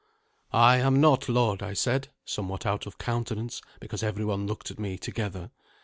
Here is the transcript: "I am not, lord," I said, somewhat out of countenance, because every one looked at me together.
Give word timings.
"I 0.51 0.77
am 0.77 0.99
not, 0.99 1.29
lord," 1.29 1.61
I 1.61 1.73
said, 1.73 2.07
somewhat 2.25 2.65
out 2.65 2.87
of 2.87 2.97
countenance, 2.97 3.61
because 3.79 4.01
every 4.01 4.25
one 4.25 4.47
looked 4.47 4.71
at 4.71 4.79
me 4.79 4.97
together. 4.97 5.51